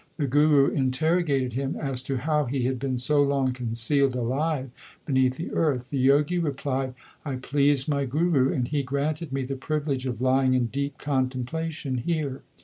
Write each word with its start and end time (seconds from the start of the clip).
The 0.17 0.25
Guru 0.25 0.71
interrogated 0.71 1.53
him 1.53 1.75
as 1.75 2.01
to 2.01 2.17
how 2.17 2.45
he 2.45 2.63
had 2.63 2.79
been 2.79 2.97
so 2.97 3.21
long 3.21 3.53
concealed 3.53 4.15
alive 4.15 4.71
beneath 5.05 5.37
the 5.37 5.51
earth. 5.51 5.91
The 5.91 6.03
Jogi 6.07 6.39
replied, 6.39 6.95
I 7.23 7.35
pleased 7.35 7.87
my 7.87 8.05
guru, 8.05 8.51
and 8.51 8.67
he 8.67 8.81
granted 8.81 9.31
me 9.31 9.43
the 9.43 9.55
privilege 9.55 10.07
of 10.07 10.19
lying 10.19 10.55
in 10.55 10.65
deep 10.65 10.97
contemplation 10.97 11.97
here. 11.99 12.41